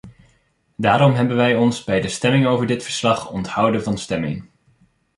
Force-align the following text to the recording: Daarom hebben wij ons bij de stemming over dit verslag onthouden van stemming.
Daarom 0.77 1.13
hebben 1.13 1.35
wij 1.35 1.55
ons 1.55 1.83
bij 1.83 2.01
de 2.01 2.07
stemming 2.09 2.45
over 2.45 2.67
dit 2.67 2.83
verslag 2.83 3.31
onthouden 3.31 3.83
van 3.83 3.97
stemming. 3.97 4.49